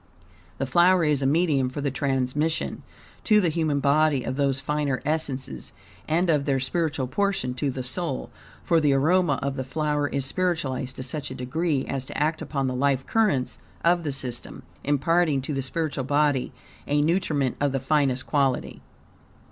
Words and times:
The 0.57 0.65
flower 0.65 1.03
is 1.03 1.21
a 1.21 1.27
medium 1.27 1.69
for 1.69 1.79
the 1.79 1.91
transmission 1.91 2.81
to 3.23 3.39
the 3.39 3.49
human 3.49 3.79
body 3.79 4.23
of 4.23 4.35
those 4.35 4.59
finer 4.59 4.99
essences, 5.05 5.73
and 6.07 6.27
of 6.27 6.45
THEIR 6.45 6.59
SPIRITUAL 6.59 7.05
PORTION 7.09 7.53
TO 7.53 7.69
THE 7.69 7.83
SOUL; 7.83 8.31
for 8.63 8.81
the 8.81 8.93
aroma 8.93 9.37
of 9.43 9.57
the 9.57 9.63
flower 9.63 10.07
is 10.07 10.25
spiritualized 10.25 10.95
to 10.95 11.03
such 11.03 11.29
a 11.29 11.35
degree 11.35 11.85
as 11.85 12.05
to 12.05 12.17
act 12.17 12.41
upon 12.41 12.65
the 12.65 12.73
life 12.73 13.05
currents 13.05 13.59
of 13.85 14.03
the 14.03 14.11
system, 14.11 14.63
imparting 14.83 15.39
to 15.43 15.53
the 15.53 15.61
spiritual 15.61 16.03
body 16.05 16.51
a 16.87 16.99
nutriment 17.03 17.55
of 17.61 17.71
the 17.71 17.79
finest 17.79 18.25
quality." 18.25 18.81